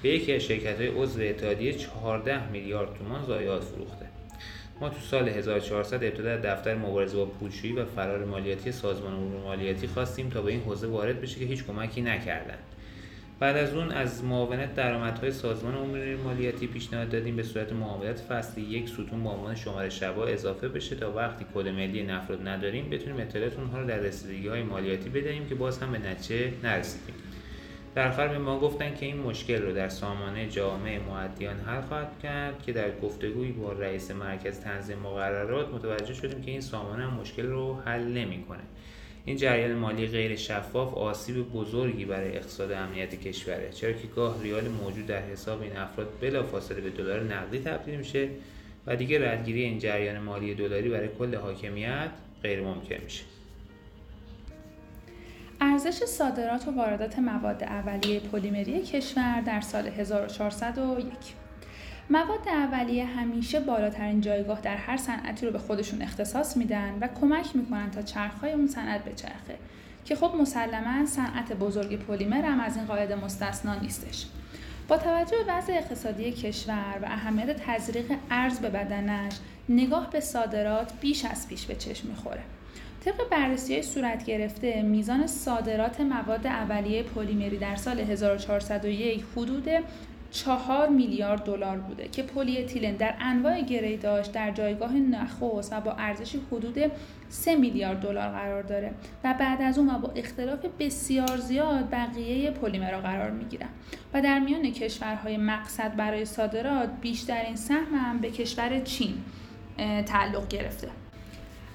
[0.02, 4.06] به یکی از شرکت های عضو اتحادیه 14 میلیارد تومان ضایعات فروخته.
[4.82, 9.88] ما تو سال 1400 ابتدا دفتر مبارزه با پولشویی و فرار مالیاتی سازمان امور مالیاتی
[9.88, 12.60] خواستیم تا به این حوزه وارد بشه که هیچ کمکی نکردند.
[13.40, 18.64] بعد از اون از معاونت درآمدهای سازمان امور مالیاتی پیشنهاد دادیم به صورت معاملات فصلی
[18.64, 23.22] یک ستون با عنوان شماره شبا اضافه بشه تا وقتی کد ملی نفرات نداریم بتونیم
[23.22, 27.16] اطلاعات اونها رو در رسیدگی های مالیاتی بدهیم که باز هم به نتیجه نرسیدیم.
[27.96, 32.20] در آخر به ما گفتن که این مشکل رو در سامانه جامعه معدیان حل خواهد
[32.24, 37.46] کرد که در گفتگویی با رئیس مرکز تنظیم مقررات متوجه شدیم که این سامانه مشکل
[37.46, 38.64] رو حل نمی‌کنه.
[39.26, 43.70] این جریان مالی غیر شفاف آسیب بزرگی برای اقتصاد امنیت کشوره.
[43.72, 48.30] چرا که گاه ریال موجود در حساب این افراد بلافاصله به دلار نقدی تبدیل میشه
[48.88, 52.10] و دیگه ردگیری این جریان مالی دلاری برای کل حاکمیت
[52.44, 53.24] غیر ممکن میشه.
[55.62, 61.39] ارزش صادرات و واردات مواد اولیه پلیمری کشور در سال 1401
[62.12, 67.56] مواد اولیه همیشه بالاترین جایگاه در هر صنعتی رو به خودشون اختصاص میدن و کمک
[67.56, 69.58] می‌کنن تا چرخهای اون صنعت بچرخه.
[70.06, 74.26] که خب مسلما صنعت بزرگ پلیمر هم از این قاعده مستثنا نیستش.
[74.88, 79.34] با توجه به وضع اقتصادی کشور و اهمیت تزریق ارز به بدنش
[79.70, 82.42] نگاه به صادرات بیش از پیش به چشم می‌خوره.
[83.06, 89.68] طبق بررسی های صورت گرفته میزان صادرات مواد اولیه پلیمری در سال 1401 حدود
[90.32, 95.82] چهار میلیارد دلار بوده که پلی اتیلن در انواع گری داشت در جایگاه نخست و
[95.82, 96.92] با ارزشی حدود
[97.30, 98.92] 3 میلیارد دلار قرار داره
[99.24, 103.70] و بعد از اون و با اختلاف بسیار زیاد بقیه پلیمرها قرار می‌گیرن
[104.14, 109.14] و در میان کشورهای مقصد برای صادرات بیشترین سهم هم به کشور چین
[110.06, 110.88] تعلق گرفته.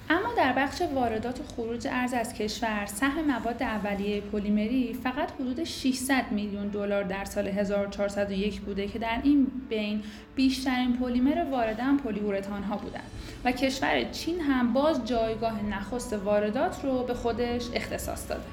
[0.09, 5.63] اما در بخش واردات و خروج ارز از کشور سهم مواد اولیه پلیمری فقط حدود
[5.63, 10.03] 600 میلیون دلار در سال 1401 بوده که در این بین
[10.35, 13.09] بیشترین پلیمر وارده هم پلیورتان ها بودند
[13.45, 18.43] و کشور چین هم باز جایگاه نخست واردات رو به خودش اختصاص داده.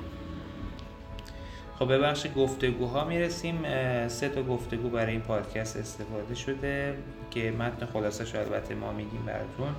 [1.79, 3.63] خب به بخش گفتگوها می‌رسیم.
[4.09, 6.95] سه تا گفتگو برای این پادکست استفاده شده
[7.31, 9.75] که متن خلاصش البته ما میگیم براتون.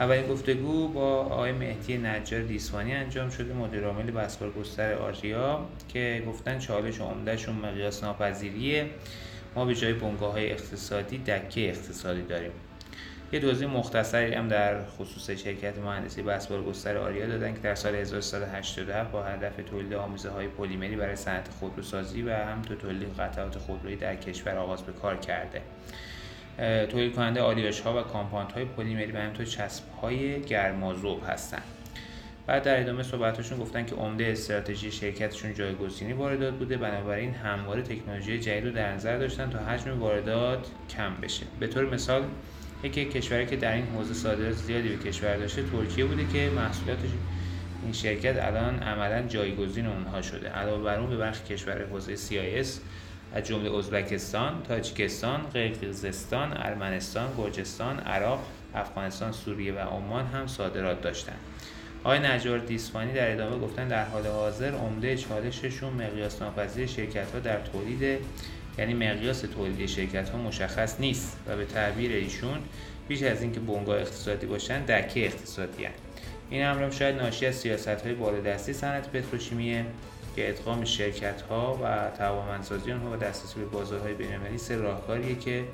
[0.00, 6.22] اولین گفتگو با آقای مهدی نجار دیسوانی انجام شده مدیر عامل بسپار گستر آریا که
[6.28, 8.86] گفتن چالش عمدهشون مقیاس ناپذیریه.
[9.54, 12.50] ما به جای بنگاه های اقتصادی دکه اقتصادی داریم.
[13.32, 17.94] یه توضیح مختصری هم در خصوص شرکت مهندسی بسپار گستر آریا دادن که در سال
[17.94, 23.58] 1387 با هدف تولید آموزه های پلیمری برای صنعت خودروسازی و هم تو تولید قطعات
[23.58, 25.62] خودرویی در کشور آغاز به کار کرده.
[26.90, 31.62] تولید کننده آلیاژ ها و کامپانت های پلیمری و همینطور چسب های گرمازوب هستند
[32.46, 38.40] بعد در ادامه صحبتشون گفتن که عمده استراتژی شرکتشون جایگزینی واردات بوده بنابراین همواره تکنولوژی
[38.40, 41.46] جدید رو در نظر داشتن تا حجم واردات کم بشه.
[41.60, 42.22] به طور مثال
[42.84, 47.08] یکی کشوری که در این حوزه صادرات زیادی به کشور داشته ترکیه بوده که محصولاتش
[47.82, 50.48] این شرکت الان عملا جایگزین اونها شده.
[50.48, 52.68] علاوه بر اون به برخی کشور حوزه CIS
[53.34, 58.40] از جمله ازبکستان، تاجیکستان، قرقیزستان، ارمنستان، گرجستان، عراق،
[58.74, 61.38] افغانستان، سوریه و عمان هم صادرات داشتند.
[62.04, 67.38] آقای نجار دیسفانی در ادامه گفتن در حال حاضر عمده چالششون مقیاس ناپذیر شرکت ها
[67.38, 68.18] در تولید
[68.78, 72.58] یعنی مقیاس تولید شرکت ها مشخص نیست و به تعبیر ایشون
[73.08, 75.92] بیش از اینکه بنگاه اقتصادی باشن دکه اقتصادی هن.
[76.50, 79.84] این امر شاید ناشی از سیاست های بالادستی صنعت پتروشیمیه
[80.36, 85.64] که ادغام شرکت ها و توانمندسازی آنها و دسترسی به بازارهای بین‌المللی سه راهکاریه که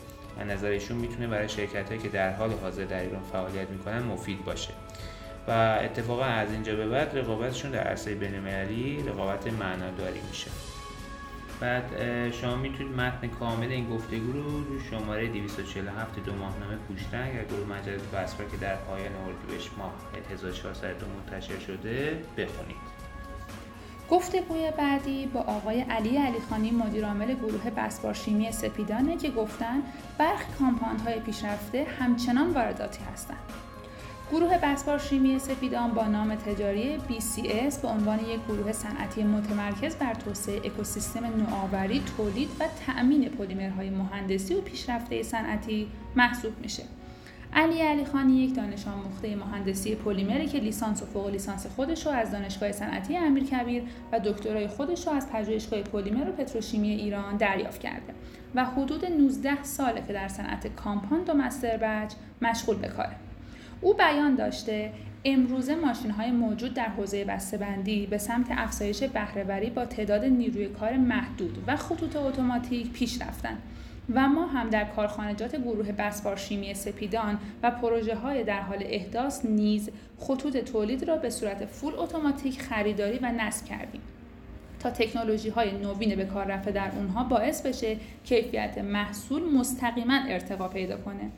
[0.40, 4.02] از نظر ایشون می‌تونه برای شرکت هایی که در حال حاضر در ایران فعالیت می‌کنن
[4.02, 4.70] مفید باشه.
[5.48, 10.50] و اتفاقا از اینجا به بعد رقابتشون در عرصه بین‌المللی رقابت معناداری میشه.
[11.60, 11.84] بعد
[12.30, 17.78] شما می‌تونید متن کامل این گفتگو رو رو شماره 247 دو ماهنامه پوشتن یا گروه
[17.78, 19.94] مجله بسپر که در پایان اردیبهشت ماه
[20.32, 23.05] 1402 منتشر شده بخونید.
[24.10, 29.82] گفتگوی بعدی با آقای علی علیخانی مدیرعامل گروه بسبار شیمی سپیدانه که گفتن
[30.18, 30.64] برخی
[31.04, 33.38] های پیشرفته همچنان وارداتی هستند.
[34.32, 40.14] گروه بسبار شیمی سپیدان با نام تجاری BCS به عنوان یک گروه صنعتی متمرکز بر
[40.14, 46.82] توسعه اکوسیستم نوآوری، تولید و تأمین پلیمرهای مهندسی و پیشرفته صنعتی محسوب میشه.
[47.56, 52.12] علی علی خانی یک دانش آموخته مهندسی پلیمری که لیسانس و فوق لیسانس خودش رو
[52.12, 53.82] از دانشگاه صنعتی امیرکبیر
[54.12, 58.14] و دکترای خودش رو از پژوهشگاه پلیمر و پتروشیمی ایران دریافت کرده
[58.54, 62.12] و حدود 19 ساله که در صنعت compound و masterbatch
[62.42, 63.16] مشغول به کاره.
[63.80, 64.92] او بیان داشته
[65.24, 70.96] امروزه ماشین های موجود در حوزه بسته‌بندی به سمت افزایش بهره‌وری با تعداد نیروی کار
[70.96, 73.62] محدود و خطوط اتوماتیک پیش رفتند
[74.14, 79.44] و ما هم در کارخانجات گروه بسپار شیمی سپیدان و پروژه های در حال احداث
[79.44, 84.00] نیز خطوط تولید را به صورت full automatic خریداری و نصب کردیم.
[84.80, 90.68] تا تکنولوژی های نوین به کار رفته در اونها باعث بشه کیفیت محصول مستقیما ارتقا
[90.68, 91.30] پیدا کنه.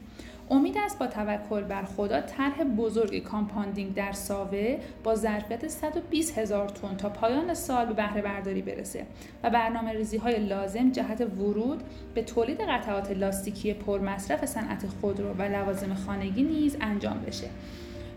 [0.51, 6.68] امید است با توکل بر خدا طرح بزرگ compounding در ساوه با ظرفیت 120 هزار
[6.68, 9.07] تن تا پایان سال به بهره برداری برسه
[9.42, 11.82] و برنامه ریزی های لازم جهت ورود
[12.14, 17.49] به تولید قطعات لاستیکی پرمصرف صنعت خودرو و لوازم خانگی نیز انجام بشه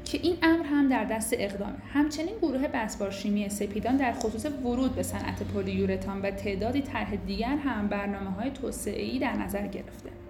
[0.06, 1.78] که این امر هم در دست اقدامه.
[1.94, 7.56] همچنین گروه بسبار شیمی سپیدان در خصوص ورود به صنعت پلیورتان و تعدادی طرح دیگر
[7.56, 10.21] هم برنامه های توسعه در نظر گرفته.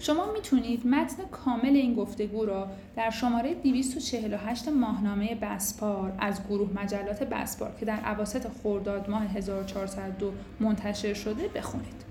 [0.00, 7.22] شما می‌تونید متن کامل این گفتگو را در شماره 248 ماهنامه بسپار از گروه مجلات
[7.22, 12.10] بسپار که در عواسط خرداد ماه 1402 منتشر شده بخونید.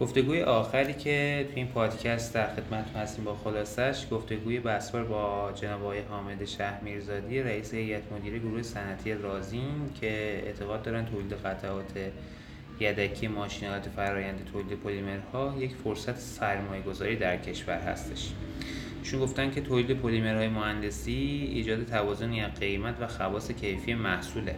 [0.00, 5.82] گفتگوی آخری که تو این پادکست در خدمت هستیم با خلاصش گفتگوی بسپار با جناب
[5.82, 11.92] آقای حامد شهمیرزادی رئیس هیئت مدیره گروه صنعتی رازین که اعتقاد دارن تولید قطعات
[12.80, 18.32] یدکی ماشینالات فرایند تولید پلیمرها یک فرصت سرمایه گذاری در کشور هستش.
[19.02, 24.54] چون گفتن که تولید پلیمرهای مهندسی ایجاد توازنی قیمت و خواص کیفی محصوله.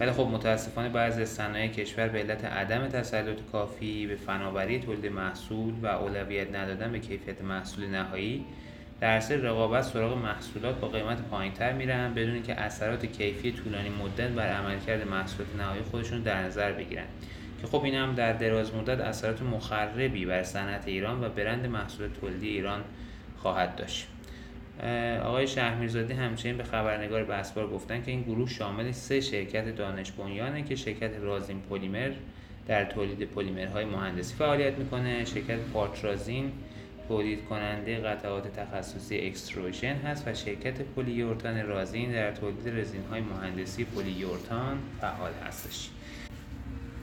[0.00, 5.74] ولی خب متاسفانه بعضی صنایع کشور به علت عدم تسلط کافی به فناوری تولید محصول
[5.82, 8.44] و اولویت ندادن به کیفیت محصول نهایی
[9.00, 14.28] در اصل رقابت سراغ محصولات با قیمت پایینتر میرن بدون اینکه اثرات کیفی طولانی مدت
[14.28, 17.04] بر عملکرد محصولات نهایی خودشون در نظر بگیرن.
[17.60, 22.20] که خب این هم در دراز مدت اثرات مخربی بر صنعت ایران و برند محصولات
[22.20, 22.80] تولیدی ایران
[23.36, 24.06] خواهد داشت.
[25.22, 30.62] آقای شهرمیرزادی همچنین به خبرنگار بسپار گفتن که این گروه شامل سه شرکت دانش بنیانه
[30.62, 32.10] که شرکت رازین پلیمر
[32.66, 36.52] در تولید پلیمرهای مهندسی فعالیت می‌کنه شرکت پارت رازین
[37.10, 43.84] تولید کننده قطعات تخصصی اکستروژن هست و شرکت پلیورتان رازین در تولید رزین های مهندسی
[43.84, 45.90] پلیورتان فعال هستش.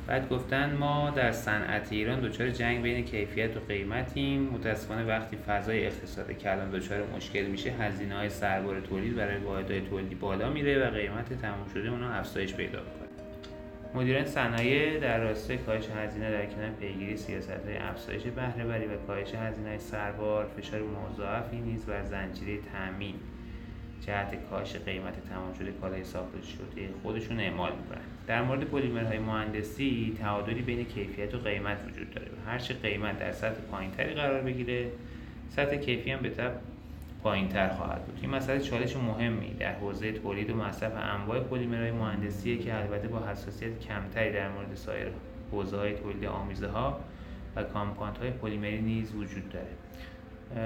[0.07, 4.41] بعد گفتن ما در صنعت ایران دچار جنگ بین کیفیت و قیمتیم.
[4.41, 10.15] متاسفانه وقتی فضای اقتصاد کلان دچار مشکل میشه هزینه های سربار تولید برای واحدهای تولیدی
[10.15, 13.06] بالا میره و قیمت تمام شده اونها افزایش پیدا می‌کنه.
[13.93, 19.35] مدیران صنایع در راستای کاهش هزینه در کنار پیگیری سیاست های افزایش بهره و کاهش
[19.35, 23.15] هزینه سربار فشار مضاعفی نیز بر زنجیره تامین
[24.01, 28.01] جهت کاهش قیمت تمام شده کالای ساخته شده خودشون اعمال می‌کنن.
[28.27, 32.27] در مورد پلیمرهای مهندسی تعادلی بین کیفیت و قیمت وجود داره.
[32.27, 34.91] و هرچه قیمت در سطح پایینتری قرار بگیره
[35.49, 36.29] سطح کیفی هم به
[37.23, 38.19] پایینتر خواهد بود.
[38.21, 43.19] این مسئله چالش مهمی در حوزه تولید و مصرف انواع پلیمرهای مهندسیه که البته با
[43.19, 45.07] حساسیت کمتری در مورد سایر
[45.51, 46.99] حوزه های تولید آمیزه ها
[47.55, 49.67] و compound های پلیمری نیز وجود داره.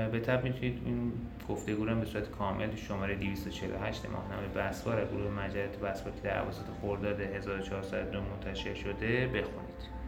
[0.09, 1.11] به طبع می‌تونید این
[1.49, 7.21] گفتگو به صورت کامل شماره 248 ماهنامه بسپار گروه مجلات بسپار که در اواسط خرداد
[7.21, 10.00] 1402 منتشر شده بخونید.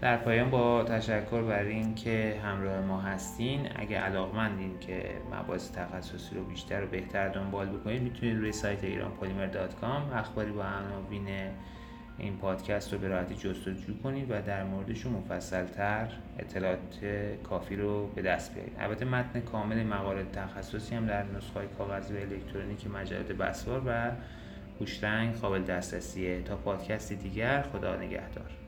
[0.00, 3.68] در پایان با تشکر بر این که همراه ما هستین.
[3.76, 9.10] اگه علاقمندین که مباحث تخصصی رو بیشتر و بهتر دنبال بکنید می‌تونید روی سایت ایران
[9.10, 11.28] پلیمر dot com اخباری با عناوین
[12.18, 17.04] این پادکست رو به راحتی جستجو کنید و در موردشون مفصلتر اطلاعات
[17.44, 22.16] کافی رو به دست بیارید البته متن کامل مقاله تخصصی هم در نسخه کاغذی و
[22.16, 24.10] الکترونیک مجلات بسوار و
[24.80, 28.63] هوشرنگ قابل دسترسیه تا پادکستی دیگر خدا نگهدار.